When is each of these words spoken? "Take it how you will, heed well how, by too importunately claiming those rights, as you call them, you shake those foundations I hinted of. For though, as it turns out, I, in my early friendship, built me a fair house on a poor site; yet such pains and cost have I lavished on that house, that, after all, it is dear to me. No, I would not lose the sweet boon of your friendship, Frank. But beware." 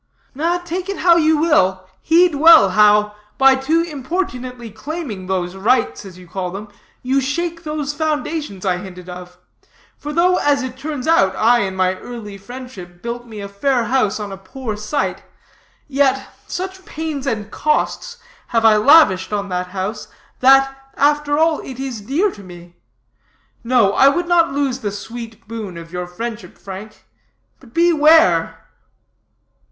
"Take 0.65 0.89
it 0.89 0.97
how 0.97 1.15
you 1.15 1.37
will, 1.37 1.87
heed 2.01 2.33
well 2.33 2.71
how, 2.71 3.13
by 3.37 3.53
too 3.53 3.81
importunately 3.83 4.71
claiming 4.71 5.27
those 5.27 5.55
rights, 5.55 6.05
as 6.05 6.17
you 6.17 6.27
call 6.27 6.49
them, 6.49 6.69
you 7.03 7.21
shake 7.21 7.61
those 7.63 7.93
foundations 7.93 8.65
I 8.65 8.77
hinted 8.77 9.07
of. 9.07 9.37
For 9.99 10.11
though, 10.11 10.37
as 10.37 10.63
it 10.63 10.75
turns 10.75 11.07
out, 11.07 11.35
I, 11.35 11.59
in 11.59 11.75
my 11.75 11.97
early 11.99 12.35
friendship, 12.39 13.03
built 13.03 13.27
me 13.27 13.41
a 13.41 13.47
fair 13.47 13.83
house 13.83 14.19
on 14.19 14.31
a 14.31 14.37
poor 14.37 14.75
site; 14.75 15.21
yet 15.87 16.33
such 16.47 16.83
pains 16.83 17.27
and 17.27 17.51
cost 17.51 18.17
have 18.47 18.65
I 18.65 18.77
lavished 18.77 19.31
on 19.31 19.49
that 19.49 19.67
house, 19.67 20.07
that, 20.39 20.75
after 20.97 21.37
all, 21.37 21.59
it 21.59 21.79
is 21.79 22.01
dear 22.01 22.31
to 22.31 22.41
me. 22.41 22.75
No, 23.63 23.93
I 23.93 24.07
would 24.07 24.27
not 24.27 24.51
lose 24.51 24.79
the 24.79 24.89
sweet 24.91 25.47
boon 25.47 25.77
of 25.77 25.93
your 25.93 26.07
friendship, 26.07 26.57
Frank. 26.57 27.05
But 27.59 27.75
beware." 27.75 28.65